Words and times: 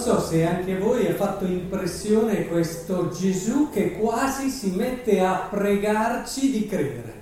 so 0.00 0.18
se 0.18 0.46
anche 0.46 0.76
a 0.76 0.78
voi 0.78 1.06
ha 1.06 1.14
fatto 1.14 1.44
impressione 1.44 2.48
questo 2.48 3.10
Gesù 3.10 3.68
che 3.70 3.98
quasi 3.98 4.48
si 4.48 4.70
mette 4.70 5.20
a 5.20 5.46
pregarci 5.50 6.50
di 6.50 6.66
credere. 6.66 7.14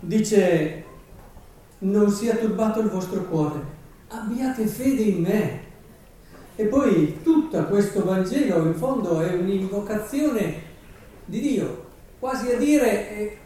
Dice, 0.00 0.84
non 1.78 2.10
sia 2.10 2.36
turbato 2.36 2.80
il 2.80 2.90
vostro 2.90 3.24
cuore, 3.24 3.60
abbiate 4.08 4.66
fede 4.66 5.02
in 5.02 5.22
me. 5.22 5.60
E 6.56 6.64
poi 6.66 7.20
tutto 7.22 7.64
questo 7.64 8.04
Vangelo 8.04 8.66
in 8.66 8.74
fondo 8.74 9.20
è 9.20 9.32
un'invocazione 9.32 10.54
di 11.24 11.40
Dio, 11.40 11.86
quasi 12.18 12.52
a 12.52 12.58
dire 12.58 13.16
eh, 13.16 13.38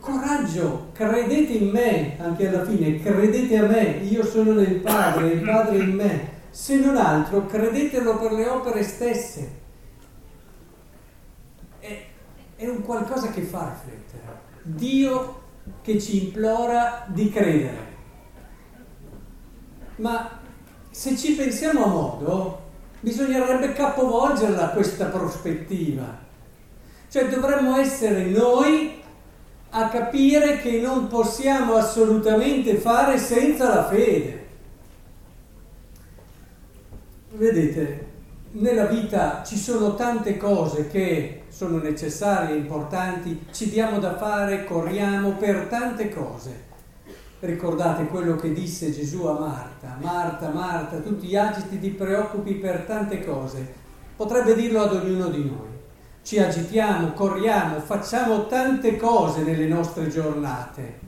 coraggio, 0.00 0.88
credete 0.94 1.52
in 1.52 1.70
me, 1.70 2.16
anche 2.18 2.48
alla 2.48 2.64
fine, 2.64 3.00
credete 3.00 3.56
a 3.56 3.66
me, 3.66 4.00
io 4.08 4.24
sono 4.24 4.52
nel 4.52 4.76
Padre, 4.76 5.28
il 5.28 5.40
Padre 5.42 5.78
in 5.78 5.94
me. 5.94 6.36
Se 6.50 6.76
non 6.76 6.96
altro, 6.96 7.46
credetelo 7.46 8.18
per 8.18 8.32
le 8.32 8.48
opere 8.48 8.82
stesse. 8.82 9.50
È, 11.78 12.06
è 12.56 12.66
un 12.66 12.82
qualcosa 12.82 13.30
che 13.30 13.42
fa 13.42 13.74
riflettere. 13.74 14.46
Dio 14.62 15.42
che 15.82 16.00
ci 16.00 16.26
implora 16.26 17.04
di 17.08 17.30
credere. 17.30 17.86
Ma 19.96 20.38
se 20.90 21.16
ci 21.16 21.34
pensiamo 21.34 21.84
a 21.84 21.88
modo, 21.88 22.62
bisognerebbe 23.00 23.72
capovolgerla 23.72 24.70
questa 24.70 25.06
prospettiva. 25.06 26.26
Cioè 27.08 27.28
dovremmo 27.28 27.76
essere 27.76 28.24
noi 28.24 29.00
a 29.70 29.88
capire 29.88 30.60
che 30.60 30.80
non 30.80 31.08
possiamo 31.08 31.74
assolutamente 31.74 32.76
fare 32.76 33.18
senza 33.18 33.72
la 33.72 33.86
fede. 33.86 34.47
Vedete, 37.38 38.06
nella 38.54 38.86
vita 38.86 39.44
ci 39.46 39.56
sono 39.56 39.94
tante 39.94 40.36
cose 40.36 40.88
che 40.88 41.42
sono 41.46 41.78
necessarie, 41.78 42.56
importanti, 42.56 43.46
ci 43.52 43.70
diamo 43.70 44.00
da 44.00 44.16
fare, 44.16 44.64
corriamo 44.64 45.34
per 45.34 45.68
tante 45.68 46.08
cose. 46.08 46.66
Ricordate 47.38 48.08
quello 48.08 48.34
che 48.34 48.52
disse 48.52 48.90
Gesù 48.90 49.24
a 49.26 49.38
Marta, 49.38 49.98
Marta, 50.00 50.48
Marta, 50.48 50.98
tu 50.98 51.16
ti 51.16 51.36
agiti, 51.36 51.78
ti 51.78 51.90
preoccupi 51.90 52.54
per 52.54 52.80
tante 52.80 53.24
cose. 53.24 53.72
Potrebbe 54.16 54.56
dirlo 54.56 54.82
ad 54.82 54.94
ognuno 54.94 55.28
di 55.28 55.44
noi. 55.44 55.68
Ci 56.24 56.40
agitiamo, 56.40 57.12
corriamo, 57.12 57.78
facciamo 57.78 58.48
tante 58.48 58.96
cose 58.96 59.42
nelle 59.44 59.68
nostre 59.68 60.08
giornate. 60.08 60.98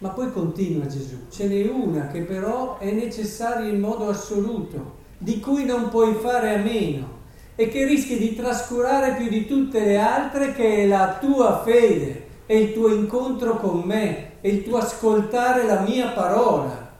Ma 0.00 0.10
poi 0.10 0.30
continua 0.32 0.84
Gesù, 0.84 1.28
ce 1.30 1.48
n'è 1.48 1.66
una 1.66 2.08
che 2.08 2.20
però 2.20 2.76
è 2.76 2.90
necessaria 2.90 3.72
in 3.72 3.80
modo 3.80 4.10
assoluto, 4.10 5.00
di 5.22 5.38
cui 5.38 5.64
non 5.64 5.88
puoi 5.88 6.14
fare 6.14 6.54
a 6.54 6.58
meno 6.58 7.20
e 7.54 7.68
che 7.68 7.84
rischi 7.84 8.18
di 8.18 8.34
trascurare 8.34 9.14
più 9.14 9.28
di 9.28 9.46
tutte 9.46 9.78
le 9.84 9.96
altre 9.96 10.52
che 10.52 10.78
è 10.78 10.86
la 10.86 11.16
tua 11.20 11.62
fede, 11.62 12.26
è 12.44 12.54
il 12.54 12.72
tuo 12.72 12.92
incontro 12.92 13.56
con 13.56 13.82
me, 13.84 14.40
è 14.40 14.48
il 14.48 14.64
tuo 14.64 14.78
ascoltare 14.78 15.64
la 15.64 15.80
mia 15.80 16.08
parola. 16.08 16.90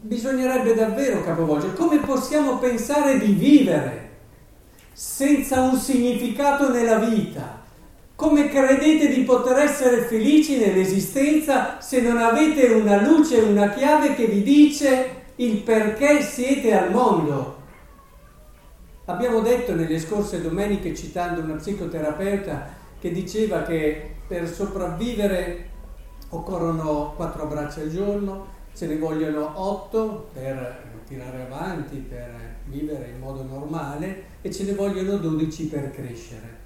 Bisognerebbe 0.00 0.74
davvero 0.74 1.22
capovolgere 1.22 1.72
come 1.72 1.98
possiamo 2.00 2.58
pensare 2.58 3.18
di 3.18 3.32
vivere 3.32 4.10
senza 4.92 5.62
un 5.62 5.78
significato 5.78 6.70
nella 6.70 6.98
vita. 6.98 7.56
Come 8.14 8.48
credete 8.48 9.08
di 9.08 9.22
poter 9.22 9.58
essere 9.60 10.02
felici 10.02 10.58
nell'esistenza 10.58 11.80
se 11.80 12.02
non 12.02 12.18
avete 12.18 12.66
una 12.66 13.00
luce, 13.00 13.38
una 13.38 13.70
chiave 13.70 14.14
che 14.14 14.26
vi 14.26 14.42
dice 14.42 15.17
il 15.40 15.58
perché 15.58 16.22
siete 16.22 16.76
al 16.76 16.90
mondo? 16.90 17.56
Abbiamo 19.04 19.40
detto 19.40 19.74
nelle 19.74 19.98
scorse 20.00 20.42
domeniche, 20.42 20.94
citando 20.94 21.40
una 21.40 21.54
psicoterapeuta, 21.54 22.68
che 22.98 23.12
diceva 23.12 23.62
che 23.62 24.16
per 24.26 24.48
sopravvivere 24.48 25.66
occorrono 26.30 27.12
quattro 27.14 27.44
abbracci 27.44 27.80
al 27.80 27.90
giorno, 27.90 28.46
ce 28.74 28.86
ne 28.88 28.98
vogliono 28.98 29.52
otto 29.54 30.28
per 30.32 30.86
tirare 31.06 31.42
avanti, 31.42 31.96
per 31.98 32.56
vivere 32.64 33.10
in 33.10 33.20
modo 33.20 33.44
normale 33.44 34.24
e 34.42 34.52
ce 34.52 34.64
ne 34.64 34.74
vogliono 34.74 35.18
dodici 35.18 35.66
per 35.66 35.92
crescere. 35.92 36.56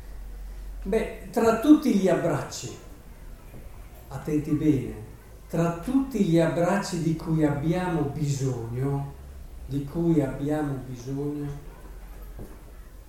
Beh, 0.84 1.28
tra 1.30 1.60
tutti 1.60 1.94
gli 1.94 2.08
abbracci, 2.08 2.74
attenti 4.08 4.50
bene, 4.52 4.94
tra 5.52 5.78
tutti 5.84 6.24
gli 6.24 6.38
abbracci 6.38 7.02
di 7.02 7.14
cui 7.14 7.44
abbiamo 7.44 8.04
bisogno, 8.04 9.12
di 9.66 9.84
cui 9.84 10.22
abbiamo 10.22 10.78
bisogno, 10.88 11.46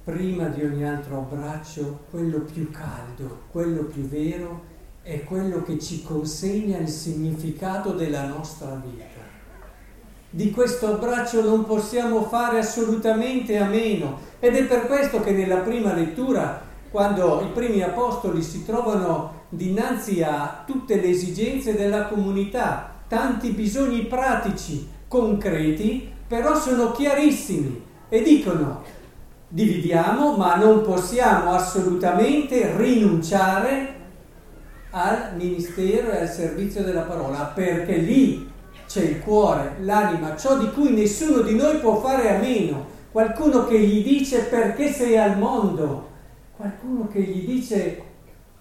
prima 0.04 0.48
di 0.48 0.62
ogni 0.62 0.86
altro 0.86 1.20
abbraccio, 1.20 2.02
quello 2.10 2.40
più 2.40 2.70
caldo, 2.70 3.44
quello 3.50 3.84
più 3.84 4.02
vero, 4.10 4.62
è 5.04 5.24
quello 5.24 5.64
che 5.64 5.80
ci 5.80 6.04
consegna 6.04 6.80
il 6.80 6.90
significato 6.90 7.94
della 7.94 8.28
nostra 8.28 8.76
vita. 8.76 9.22
Di 10.30 10.52
questo 10.52 10.96
abbraccio 10.96 11.46
non 11.46 11.64
possiamo 11.64 12.24
fare 12.24 12.60
assolutamente 12.60 13.58
a 13.58 13.68
meno 13.68 14.20
ed 14.42 14.58
è 14.58 14.66
per 14.66 14.88
questo 14.88 15.22
che 15.22 15.32
nella 15.32 15.60
prima 15.60 15.94
lettura, 15.94 16.62
quando 16.94 17.42
i 17.42 17.48
primi 17.52 17.82
apostoli 17.82 18.44
si 18.44 18.64
trovano 18.64 19.46
dinanzi 19.50 20.22
a 20.22 20.62
tutte 20.64 21.02
le 21.02 21.10
esigenze 21.10 21.76
della 21.76 22.04
comunità, 22.06 22.98
tanti 23.08 23.50
bisogni 23.50 24.04
pratici, 24.04 24.88
concreti, 25.08 26.08
però 26.28 26.56
sono 26.56 26.92
chiarissimi 26.92 27.84
e 28.08 28.22
dicono 28.22 28.84
dividiamo, 29.48 30.36
ma 30.38 30.54
non 30.54 30.84
possiamo 30.84 31.54
assolutamente 31.54 32.78
rinunciare 32.78 33.96
al 34.92 35.32
ministero 35.36 36.12
e 36.12 36.22
al 36.22 36.30
servizio 36.30 36.84
della 36.84 37.02
parola, 37.02 37.52
perché 37.56 37.96
lì 37.96 38.48
c'è 38.86 39.02
il 39.02 39.20
cuore, 39.22 39.78
l'anima, 39.80 40.36
ciò 40.36 40.60
di 40.60 40.70
cui 40.70 40.92
nessuno 40.92 41.42
di 41.42 41.56
noi 41.56 41.78
può 41.78 42.00
fare 42.00 42.36
a 42.36 42.38
meno. 42.38 42.86
Qualcuno 43.12 43.66
che 43.66 43.80
gli 43.80 44.04
dice 44.04 44.42
perché 44.44 44.92
sei 44.92 45.18
al 45.18 45.40
mondo, 45.40 46.12
qualcuno 46.64 47.10
che 47.10 47.22
gli 47.22 47.46
dice 47.46 48.12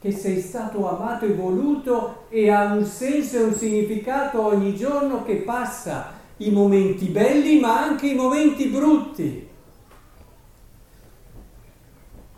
che 0.01 0.11
sei 0.11 0.41
stato 0.41 0.89
amato 0.89 1.25
e 1.25 1.35
voluto 1.35 2.27
e 2.31 2.51
ha 2.51 2.73
un 2.73 2.85
senso 2.85 3.37
e 3.37 3.43
un 3.45 3.55
significato 3.55 4.45
ogni 4.45 4.75
giorno 4.75 5.23
che 5.23 5.37
passa, 5.37 6.13
i 6.39 6.51
momenti 6.51 7.07
belli 7.07 7.61
ma 7.61 7.81
anche 7.81 8.09
i 8.09 8.17
momenti 8.17 8.67
brutti. 8.67 9.49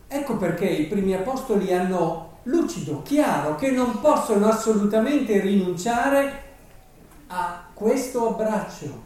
Ecco 0.06 0.36
perché 0.36 0.66
i 0.66 0.84
primi 0.84 1.14
apostoli 1.14 1.72
hanno 1.72 2.40
lucido, 2.42 3.00
chiaro, 3.00 3.54
che 3.54 3.70
non 3.70 4.00
possono 4.00 4.48
assolutamente 4.48 5.40
rinunciare 5.40 6.42
a 7.28 7.70
questo 7.72 8.28
abbraccio. 8.28 9.02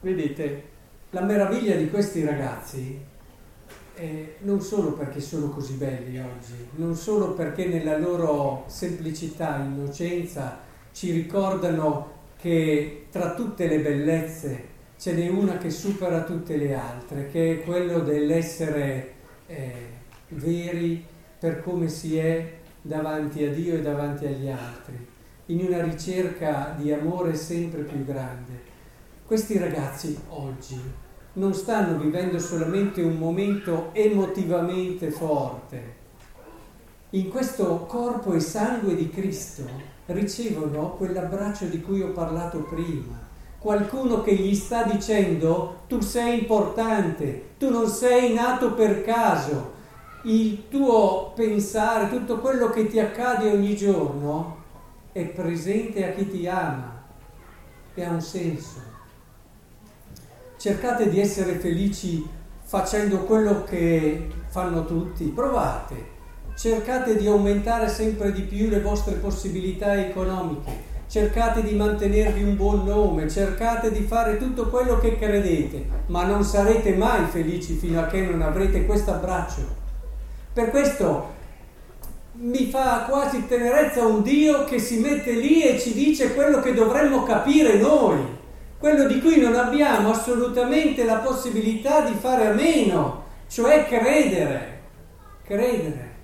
Vedete, 0.00 0.68
la 1.08 1.22
meraviglia 1.22 1.74
di 1.74 1.88
questi 1.88 2.22
ragazzi 2.22 3.16
è 3.98 4.34
non 4.40 4.60
solo 4.60 4.92
perché 4.92 5.20
sono 5.20 5.50
così 5.50 5.74
belli 5.74 6.18
oggi, 6.18 6.54
non 6.76 6.94
solo 6.94 7.34
perché 7.34 7.66
nella 7.66 7.98
loro 7.98 8.64
semplicità, 8.68 9.58
innocenza 9.58 10.60
ci 10.92 11.10
ricordano 11.10 12.16
che 12.36 13.06
tra 13.10 13.34
tutte 13.34 13.66
le 13.66 13.80
bellezze 13.80 14.76
ce 14.96 15.12
n'è 15.14 15.28
una 15.28 15.58
che 15.58 15.70
supera 15.70 16.22
tutte 16.22 16.56
le 16.56 16.74
altre, 16.74 17.28
che 17.28 17.54
è 17.54 17.64
quello 17.64 18.00
dell'essere 18.00 19.14
eh, 19.46 19.72
veri 20.28 21.04
per 21.38 21.62
come 21.62 21.88
si 21.88 22.16
è 22.16 22.56
davanti 22.80 23.44
a 23.44 23.50
Dio 23.52 23.74
e 23.74 23.82
davanti 23.82 24.26
agli 24.26 24.48
altri, 24.48 25.06
in 25.46 25.64
una 25.66 25.82
ricerca 25.82 26.74
di 26.76 26.92
amore 26.92 27.34
sempre 27.34 27.82
più 27.82 28.04
grande. 28.04 28.66
Questi 29.24 29.58
ragazzi 29.58 30.18
oggi 30.28 30.80
non 31.38 31.54
stanno 31.54 31.98
vivendo 31.98 32.38
solamente 32.38 33.00
un 33.02 33.16
momento 33.16 33.90
emotivamente 33.92 35.10
forte. 35.10 35.96
In 37.10 37.28
questo 37.30 37.86
corpo 37.86 38.34
e 38.34 38.40
sangue 38.40 38.94
di 38.94 39.08
Cristo 39.08 39.62
ricevono 40.06 40.90
quell'abbraccio 40.96 41.64
di 41.64 41.80
cui 41.80 42.02
ho 42.02 42.10
parlato 42.10 42.58
prima 42.64 43.26
qualcuno 43.58 44.22
che 44.22 44.34
gli 44.34 44.54
sta 44.54 44.84
dicendo 44.84 45.80
tu 45.88 46.00
sei 46.00 46.40
importante, 46.40 47.54
tu 47.58 47.70
non 47.70 47.88
sei 47.88 48.32
nato 48.32 48.72
per 48.72 49.02
caso, 49.02 49.76
il 50.22 50.68
tuo 50.68 51.32
pensare, 51.34 52.08
tutto 52.08 52.38
quello 52.38 52.70
che 52.70 52.86
ti 52.86 53.00
accade 53.00 53.50
ogni 53.50 53.74
giorno 53.74 54.56
è 55.12 55.24
presente 55.24 56.08
a 56.08 56.12
chi 56.12 56.28
ti 56.28 56.46
ama 56.46 57.02
e 57.94 58.04
ha 58.04 58.10
un 58.10 58.20
senso. 58.20 58.96
Cercate 60.58 61.08
di 61.08 61.20
essere 61.20 61.52
felici 61.52 62.26
facendo 62.64 63.18
quello 63.18 63.62
che 63.62 64.26
fanno 64.48 64.84
tutti, 64.84 65.26
provate, 65.26 65.94
cercate 66.56 67.16
di 67.16 67.28
aumentare 67.28 67.88
sempre 67.88 68.32
di 68.32 68.42
più 68.42 68.68
le 68.68 68.80
vostre 68.80 69.14
possibilità 69.14 69.96
economiche, 69.96 70.72
cercate 71.08 71.62
di 71.62 71.76
mantenervi 71.76 72.42
un 72.42 72.56
buon 72.56 72.82
nome, 72.82 73.30
cercate 73.30 73.92
di 73.92 74.02
fare 74.02 74.36
tutto 74.36 74.68
quello 74.68 74.98
che 74.98 75.16
credete, 75.16 75.86
ma 76.06 76.24
non 76.24 76.42
sarete 76.42 76.92
mai 76.96 77.26
felici 77.26 77.74
fino 77.74 78.00
a 78.00 78.06
che 78.06 78.22
non 78.22 78.42
avrete 78.42 78.84
questo 78.84 79.12
abbraccio. 79.12 79.60
Per 80.52 80.70
questo 80.70 81.36
mi 82.32 82.68
fa 82.68 83.06
quasi 83.08 83.46
tenerezza 83.46 84.04
un 84.04 84.24
Dio 84.24 84.64
che 84.64 84.80
si 84.80 84.98
mette 84.98 85.34
lì 85.34 85.62
e 85.62 85.78
ci 85.78 85.94
dice 85.94 86.34
quello 86.34 86.58
che 86.58 86.74
dovremmo 86.74 87.22
capire 87.22 87.78
noi, 87.78 88.37
quello 88.78 89.06
di 89.06 89.20
cui 89.20 89.40
non 89.40 89.54
abbiamo 89.54 90.10
assolutamente 90.10 91.04
la 91.04 91.16
possibilità 91.16 92.02
di 92.02 92.14
fare 92.14 92.46
a 92.46 92.52
meno, 92.52 93.24
cioè 93.48 93.86
credere, 93.86 94.80
credere, 95.44 96.14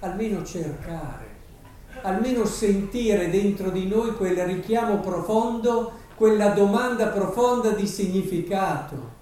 almeno 0.00 0.44
cercare 0.44 1.24
almeno 2.04 2.44
sentire 2.44 3.30
dentro 3.30 3.70
di 3.70 3.86
noi 3.86 4.14
quel 4.14 4.36
richiamo 4.44 5.00
profondo, 5.00 5.92
quella 6.14 6.48
domanda 6.48 7.08
profonda 7.08 7.70
di 7.70 7.86
significato. 7.86 9.12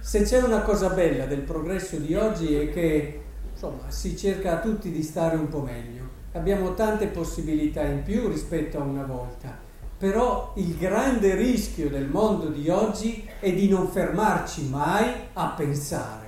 Se 0.00 0.22
c'è 0.22 0.40
una 0.40 0.62
cosa 0.62 0.88
bella 0.90 1.26
del 1.26 1.40
progresso 1.40 1.96
di 1.96 2.14
oggi 2.14 2.54
è 2.54 2.72
che 2.72 3.22
insomma, 3.52 3.90
si 3.90 4.16
cerca 4.16 4.52
a 4.52 4.60
tutti 4.60 4.90
di 4.90 5.02
stare 5.02 5.36
un 5.36 5.48
po' 5.48 5.60
meglio. 5.60 6.04
Abbiamo 6.32 6.74
tante 6.74 7.06
possibilità 7.08 7.82
in 7.82 8.02
più 8.02 8.28
rispetto 8.28 8.78
a 8.78 8.82
una 8.82 9.04
volta, 9.04 9.58
però 9.98 10.52
il 10.56 10.76
grande 10.76 11.34
rischio 11.34 11.88
del 11.88 12.06
mondo 12.06 12.48
di 12.48 12.68
oggi 12.68 13.28
è 13.40 13.52
di 13.52 13.68
non 13.68 13.88
fermarci 13.88 14.68
mai 14.68 15.10
a 15.32 15.48
pensare 15.48 16.24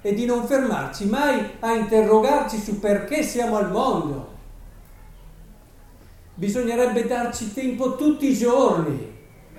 e 0.00 0.14
di 0.14 0.24
non 0.24 0.46
fermarci 0.46 1.06
mai 1.06 1.50
a 1.60 1.74
interrogarci 1.74 2.58
su 2.58 2.78
perché 2.78 3.22
siamo 3.22 3.56
al 3.56 3.70
mondo 3.70 4.32
Bisognerebbe 6.34 7.06
darci 7.06 7.52
tempo 7.52 7.94
tutti 7.94 8.30
i 8.30 8.34
giorni 8.34 9.10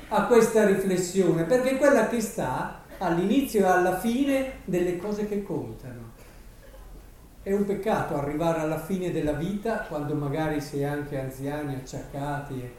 a 0.09 0.25
questa 0.25 0.65
riflessione, 0.65 1.43
perché 1.43 1.71
è 1.71 1.77
quella 1.77 2.07
che 2.07 2.19
sta 2.19 2.81
all'inizio 2.97 3.61
e 3.61 3.69
alla 3.69 3.99
fine 3.99 4.53
delle 4.65 4.97
cose 4.97 5.27
che 5.27 5.43
contano. 5.43 6.11
È 7.43 7.53
un 7.53 7.65
peccato 7.65 8.15
arrivare 8.15 8.61
alla 8.61 8.79
fine 8.79 9.11
della 9.11 9.33
vita, 9.33 9.85
quando 9.87 10.15
magari 10.15 10.57
è 10.59 10.83
anche 10.83 11.19
anziani, 11.19 11.75
acciaccati, 11.75 12.71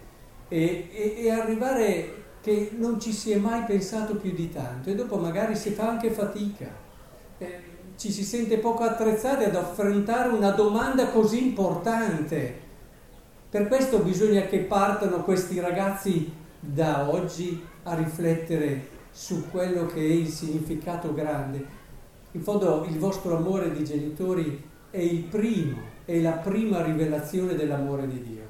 e, 0.48 0.88
e, 0.92 1.14
e 1.18 1.30
arrivare 1.30 2.22
che 2.40 2.72
non 2.76 3.00
ci 3.00 3.12
si 3.12 3.32
è 3.32 3.36
mai 3.36 3.62
pensato 3.64 4.16
più 4.16 4.32
di 4.32 4.50
tanto 4.50 4.90
e 4.90 4.94
dopo 4.94 5.16
magari 5.16 5.56
si 5.56 5.70
fa 5.70 5.88
anche 5.88 6.10
fatica. 6.10 6.68
Eh, 7.38 7.72
ci 7.96 8.10
si 8.10 8.24
sente 8.24 8.58
poco 8.58 8.82
attrezzati 8.82 9.44
ad 9.44 9.56
affrontare 9.56 10.28
una 10.28 10.50
domanda 10.50 11.08
così 11.08 11.46
importante 11.46 12.62
per 13.54 13.68
questo 13.68 14.00
bisogna 14.00 14.46
che 14.46 14.58
partano 14.62 15.22
questi 15.22 15.60
ragazzi 15.60 16.28
da 16.58 17.08
oggi 17.08 17.64
a 17.84 17.94
riflettere 17.94 18.88
su 19.12 19.48
quello 19.48 19.86
che 19.86 20.00
è 20.00 20.10
il 20.10 20.26
significato 20.26 21.14
grande. 21.14 21.64
In 22.32 22.42
fondo 22.42 22.84
il 22.88 22.98
vostro 22.98 23.36
amore 23.36 23.72
di 23.72 23.84
genitori 23.84 24.60
è 24.90 24.98
il 24.98 25.20
primo, 25.20 25.76
è 26.04 26.18
la 26.18 26.32
prima 26.32 26.82
rivelazione 26.82 27.54
dell'amore 27.54 28.08
di 28.08 28.22
Dio. 28.22 28.42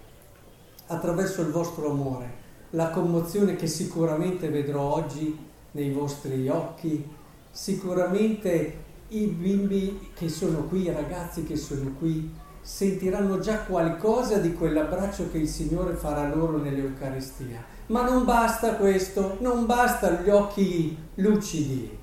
Attraverso 0.86 1.40
il 1.40 1.50
vostro 1.50 1.90
amore, 1.90 2.42
la 2.70 2.90
commozione 2.90 3.56
che 3.56 3.66
sicuramente 3.66 4.48
vedrò 4.50 4.94
oggi 4.94 5.36
nei 5.72 5.90
vostri 5.90 6.48
occhi, 6.48 7.08
sicuramente 7.50 8.82
i 9.08 9.26
bimbi 9.26 10.10
che 10.14 10.28
sono 10.28 10.64
qui, 10.64 10.82
i 10.82 10.92
ragazzi 10.92 11.44
che 11.44 11.56
sono 11.56 11.94
qui, 11.98 12.32
sentiranno 12.60 13.38
già 13.38 13.58
qualcosa 13.60 14.38
di 14.38 14.52
quell'abbraccio 14.52 15.30
che 15.30 15.38
il 15.38 15.48
Signore 15.48 15.94
farà 15.94 16.34
loro 16.34 16.58
nell'Eucaristia. 16.58 17.62
Ma 17.86 18.02
non 18.02 18.24
basta 18.24 18.76
questo, 18.76 19.36
non 19.40 19.66
basta 19.66 20.22
gli 20.22 20.30
occhi 20.30 20.96
lucidi. 21.16 21.98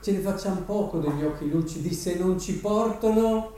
Ce 0.00 0.12
ne 0.12 0.18
facciamo 0.18 0.60
poco 0.60 0.98
degli 0.98 1.24
occhi 1.24 1.48
lucidi 1.48 1.92
se 1.92 2.16
non 2.16 2.38
ci 2.38 2.58
portano 2.58 3.52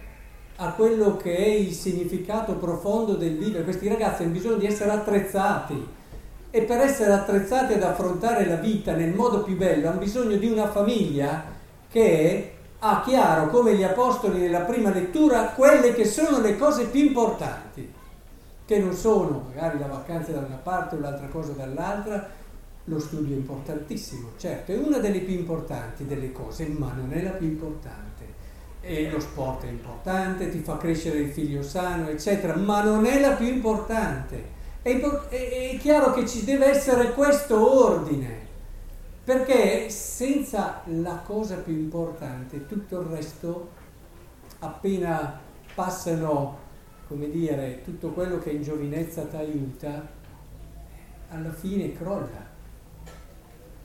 a 0.62 0.72
quello 0.72 1.16
che 1.16 1.34
è 1.34 1.48
il 1.48 1.72
significato 1.72 2.54
profondo 2.56 3.14
del 3.14 3.38
vivere. 3.38 3.64
Questi 3.64 3.88
ragazzi 3.88 4.22
hanno 4.22 4.32
bisogno 4.32 4.56
di 4.56 4.66
essere 4.66 4.90
attrezzati 4.90 5.88
e 6.50 6.62
per 6.62 6.80
essere 6.80 7.12
attrezzati 7.12 7.72
ad 7.72 7.82
affrontare 7.82 8.46
la 8.46 8.56
vita 8.56 8.92
nel 8.92 9.14
modo 9.14 9.42
più 9.42 9.56
bello 9.56 9.88
hanno 9.88 10.00
bisogno 10.00 10.36
di 10.36 10.46
una 10.46 10.68
famiglia 10.68 11.44
che 11.88 12.52
ha 12.78 13.02
chiaro 13.02 13.48
come 13.48 13.74
gli 13.74 13.82
apostoli 13.82 14.40
nella 14.40 14.60
prima 14.60 14.92
lettura 14.92 15.46
quelle 15.50 15.94
che 15.94 16.04
sono 16.04 16.40
le 16.40 16.58
cose 16.58 16.86
più 16.86 17.06
importanti, 17.06 17.90
che 18.66 18.78
non 18.78 18.92
sono 18.92 19.44
magari 19.46 19.78
la 19.78 19.86
vacanza 19.86 20.32
da 20.32 20.40
una 20.40 20.60
parte 20.62 20.96
o 20.96 21.00
l'altra 21.00 21.28
cosa 21.28 21.52
dall'altra, 21.52 22.28
lo 22.84 22.98
studio 22.98 23.34
è 23.34 23.38
importantissimo, 23.38 24.30
certo, 24.36 24.72
è 24.72 24.76
una 24.76 24.98
delle 24.98 25.20
più 25.20 25.34
importanti 25.34 26.04
delle 26.04 26.32
cose, 26.32 26.66
ma 26.66 26.92
non 26.94 27.12
è 27.12 27.22
la 27.22 27.30
più 27.30 27.46
importante. 27.46 28.09
E 28.82 29.10
lo 29.10 29.20
sport 29.20 29.64
è 29.64 29.68
importante, 29.68 30.50
ti 30.50 30.60
fa 30.60 30.76
crescere 30.78 31.18
il 31.18 31.30
figlio 31.30 31.62
sano, 31.62 32.08
eccetera, 32.08 32.56
ma 32.56 32.82
non 32.82 33.04
è 33.04 33.20
la 33.20 33.32
più 33.32 33.46
importante. 33.46 34.58
È, 34.82 34.98
è, 34.98 35.70
è 35.72 35.76
chiaro 35.78 36.12
che 36.12 36.26
ci 36.26 36.44
deve 36.44 36.66
essere 36.66 37.12
questo 37.12 37.86
ordine 37.86 38.48
perché 39.30 39.88
senza 39.90 40.80
la 40.86 41.22
cosa 41.24 41.54
più 41.56 41.72
importante, 41.72 42.66
tutto 42.66 43.00
il 43.00 43.06
resto, 43.06 43.70
appena 44.58 45.38
passano, 45.72 46.58
come 47.06 47.30
dire, 47.30 47.82
tutto 47.84 48.10
quello 48.10 48.40
che 48.40 48.50
in 48.50 48.62
giovinezza 48.62 49.22
ti 49.26 49.36
aiuta, 49.36 50.04
alla 51.28 51.52
fine 51.52 51.92
crolla. 51.92 52.48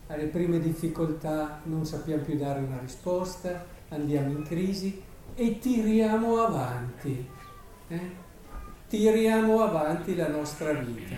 Alle 0.08 0.26
prime 0.26 0.60
difficoltà 0.60 1.60
non 1.66 1.86
sappiamo 1.86 2.24
più 2.24 2.38
dare 2.38 2.62
una 2.62 2.80
risposta, 2.80 3.66
andiamo 3.96 4.30
in 4.30 4.44
crisi 4.44 5.02
e 5.36 5.60
tiriamo 5.60 6.42
avanti. 6.42 7.28
Eh? 7.88 8.24
Tiriamo 8.88 9.62
avanti 9.62 10.16
la 10.16 10.28
nostra 10.28 10.74
vita. 10.74 11.16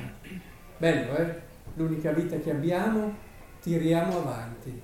Bello, 0.77 1.15
eh? 1.17 1.41
L'unica 1.75 2.11
vita 2.11 2.37
che 2.37 2.51
abbiamo 2.51 3.25
tiriamo 3.61 4.17
avanti. 4.17 4.81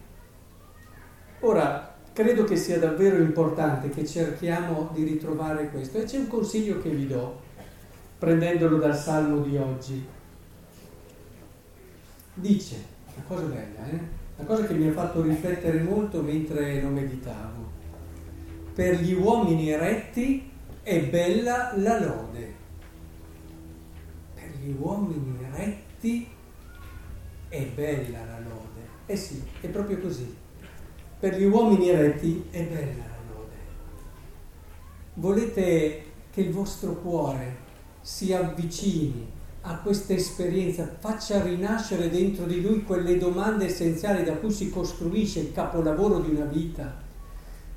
Ora, 1.40 1.96
credo 2.12 2.44
che 2.44 2.56
sia 2.56 2.80
davvero 2.80 3.18
importante 3.18 3.90
che 3.90 4.06
cerchiamo 4.06 4.90
di 4.94 5.04
ritrovare 5.04 5.70
questo 5.70 6.00
e 6.00 6.04
c'è 6.04 6.18
un 6.18 6.28
consiglio 6.28 6.82
che 6.82 6.90
vi 6.90 7.08
do, 7.08 7.42
prendendolo 8.18 8.78
dal 8.78 8.96
salmo 8.96 9.40
di 9.40 9.58
oggi. 9.58 10.06
Dice, 12.36 12.76
una 13.16 13.26
cosa 13.26 13.46
bella, 13.46 13.90
eh? 13.90 14.00
una 14.38 14.48
cosa 14.48 14.66
che 14.66 14.74
mi 14.74 14.88
ha 14.88 14.92
fatto 14.92 15.22
riflettere 15.22 15.82
molto 15.82 16.22
mentre 16.22 16.82
lo 16.82 16.90
meditavo. 16.90 17.82
Per 18.74 19.01
gli 19.01 19.13
uomini 19.13 19.75
retti 19.75 20.50
è 20.82 21.00
bella 21.01 21.74
la 21.77 22.00
lode. 22.00 22.53
Per 24.34 24.50
gli 24.60 24.74
uomini 24.80 25.38
retti 25.51 26.27
è 27.50 27.65
bella 27.65 28.25
la 28.25 28.39
lode. 28.39 28.82
Eh 29.06 29.15
sì, 29.15 29.44
è 29.62 29.68
proprio 29.68 30.00
così. 30.00 30.36
Per 31.20 31.38
gli 31.38 31.46
uomini 31.46 31.89
eretti 31.89 32.48
è 32.50 32.63
bella 32.63 33.03
la 33.03 33.34
lode. 33.34 33.56
Volete 35.13 36.03
che 36.32 36.42
il 36.42 36.51
vostro 36.51 36.96
cuore 36.96 37.58
si 38.01 38.34
avvicini 38.34 39.30
a 39.62 39.77
questa 39.77 40.13
esperienza, 40.13 40.98
faccia 41.00 41.44
rinascere 41.44 42.10
dentro 42.10 42.46
di 42.46 42.60
lui 42.60 42.84
quelle 42.84 43.18
domande 43.18 43.65
essenziali 43.65 44.24
da 44.24 44.34
cui 44.34 44.51
si 44.51 44.70
costruisce 44.70 45.39
il 45.39 45.53
capolavoro 45.53 46.20
di 46.20 46.32
una 46.32 46.46
vita? 46.46 47.01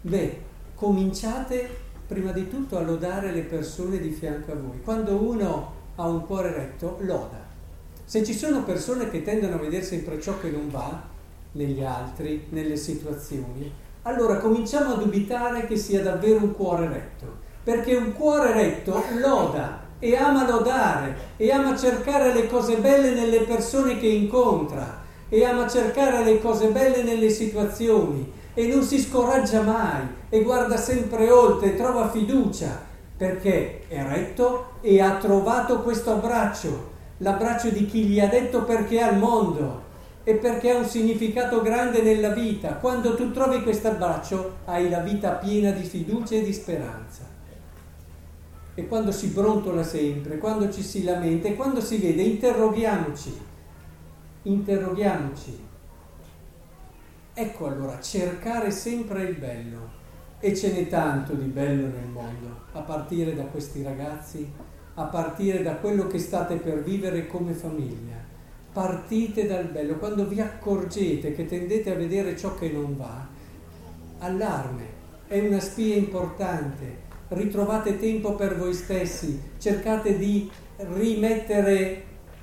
Beh, 0.01 0.46
cominciate 0.77 1.85
prima 2.07 2.31
di 2.31 2.49
tutto 2.49 2.77
a 2.77 2.83
lodare 2.83 3.33
le 3.33 3.41
persone 3.41 3.99
di 3.99 4.11
fianco 4.11 4.53
a 4.53 4.57
voi. 4.57 4.81
Quando 4.83 5.17
uno 5.17 5.73
ha 5.97 6.07
un 6.07 6.25
cuore 6.25 6.53
retto, 6.53 6.99
loda. 7.01 7.45
Se 8.05 8.23
ci 8.23 8.35
sono 8.35 8.63
persone 8.63 9.11
che 9.11 9.23
tendono 9.23 9.55
a 9.55 9.59
vedere 9.59 9.83
sempre 9.83 10.21
ciò 10.21 10.39
che 10.39 10.51
non 10.51 10.71
va, 10.71 11.03
negli 11.53 11.83
altri, 11.83 12.47
nelle 12.51 12.77
situazioni, 12.77 13.73
allora 14.03 14.37
cominciamo 14.37 14.93
a 14.93 14.97
dubitare 14.97 15.67
che 15.67 15.77
sia 15.77 16.03
davvero 16.03 16.45
un 16.45 16.55
cuore 16.55 16.87
retto, 16.87 17.27
perché 17.65 17.97
un 17.97 18.13
cuore 18.13 18.53
retto 18.53 19.03
loda 19.19 19.85
e 19.99 20.15
ama 20.15 20.49
lodare 20.49 21.17
e 21.39 21.51
ama 21.51 21.77
cercare 21.77 22.33
le 22.35 22.47
cose 22.47 22.77
belle 22.77 23.15
nelle 23.15 23.41
persone 23.41 23.99
che 23.99 24.07
incontra 24.07 25.03
e 25.29 25.45
ama 25.45 25.67
cercare 25.67 26.23
le 26.23 26.39
cose 26.39 26.69
belle 26.69 27.03
nelle 27.03 27.31
situazioni 27.31 28.31
e 28.59 28.67
non 28.69 28.83
si 28.83 28.99
scoraggia 28.99 29.61
mai 29.61 30.03
e 30.31 30.43
guarda 30.43 30.79
sempre 30.79 31.31
oltre, 31.31 31.77
trova 31.77 32.09
fiducia 32.09 32.81
perché 33.15 33.87
è 33.87 34.03
retto 34.03 34.79
e 34.81 34.99
ha 34.99 35.17
trovato 35.17 35.83
questo 35.83 36.13
abbraccio, 36.13 36.91
l'abbraccio 37.19 37.69
di 37.69 37.85
chi 37.85 38.05
gli 38.05 38.19
ha 38.19 38.29
detto 38.29 38.65
perché 38.65 38.97
è 38.97 39.03
al 39.03 39.19
mondo 39.19 39.83
e 40.25 40.37
perché 40.37 40.71
ha 40.71 40.79
un 40.79 40.87
significato 40.87 41.61
grande 41.61 42.01
nella 42.01 42.31
vita. 42.31 42.77
Quando 42.77 43.15
tu 43.15 43.31
trovi 43.31 43.63
questo 43.63 43.89
abbraccio 43.89 44.57
hai 44.65 44.89
la 44.89 45.01
vita 45.01 45.33
piena 45.33 45.71
di 45.71 45.85
fiducia 45.85 46.37
e 46.37 46.43
di 46.43 46.53
speranza. 46.53 47.25
e 48.79 48.87
quando 48.89 49.11
si 49.11 49.29
brontola 49.29 49.83
sempre, 49.83 50.37
quando 50.37 50.71
ci 50.71 50.83
si 50.83 51.03
lamenta 51.03 51.49
e 51.49 51.57
quando 51.57 51.81
si 51.81 51.97
vede, 51.97 52.21
interroghiamoci, 52.23 53.41
interroghiamoci. 54.43 55.66
Ecco 57.39 57.67
allora, 57.67 58.01
cercare 58.01 58.71
sempre 58.71 59.25
il 59.25 59.37
bello. 59.37 59.91
E 60.41 60.57
ce 60.57 60.73
n'è 60.73 60.89
tanto 60.89 61.35
di 61.35 61.45
bello 61.45 61.87
nel 61.89 62.09
mondo, 62.11 62.63
a 62.73 62.81
partire 62.81 63.35
da 63.35 63.43
questi 63.43 63.83
ragazzi, 63.83 64.51
a 64.95 65.05
partire 65.05 65.63
da 65.63 65.75
quello 65.75 66.07
che 66.07 66.19
state 66.19 66.57
per 66.57 66.83
vivere 66.83 67.27
come 67.27 67.53
famiglia. 67.53 68.17
Partite 68.73 69.47
dal 69.47 69.67
bello, 69.67 69.97
quando 69.97 70.27
vi 70.27 70.41
accorgete 70.41 71.35
che 71.35 71.45
tendete 71.45 71.93
a 71.93 71.97
vedere 71.97 72.39
ciò 72.39 72.55
che 72.55 72.71
non 72.71 72.97
va, 72.97 73.27
allarme, 74.21 74.85
è 75.27 75.39
una 75.39 75.61
spia 75.61 75.95
importante, 75.95 77.01
ritrovate 77.29 77.99
tempo 77.99 78.35
per 78.35 78.57
voi 78.57 78.73
stessi, 78.73 79.39
cercate 79.59 80.17
di 80.17 80.51
rimettere 80.77 82.03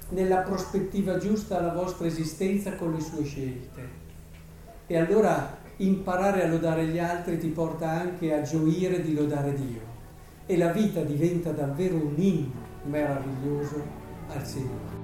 nella 0.10 0.42
prospettiva 0.42 1.18
giusta 1.18 1.60
la 1.60 1.74
vostra 1.74 2.06
esistenza 2.06 2.76
con 2.76 2.94
le 2.94 3.02
sue 3.02 3.24
scelte. 3.24 4.03
E 4.94 4.98
allora 4.98 5.58
imparare 5.78 6.44
a 6.44 6.48
lodare 6.48 6.86
gli 6.86 7.00
altri 7.00 7.40
ti 7.40 7.48
porta 7.48 7.90
anche 7.90 8.32
a 8.32 8.44
gioire 8.44 9.02
di 9.02 9.16
lodare 9.16 9.56
Dio. 9.56 9.82
E 10.46 10.56
la 10.56 10.72
vita 10.72 11.02
diventa 11.02 11.50
davvero 11.50 11.96
un 11.96 12.14
inno 12.16 12.52
meraviglioso 12.84 13.82
al 14.28 14.46
Signore. 14.46 15.03